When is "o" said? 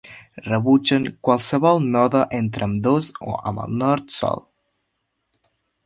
3.33-3.37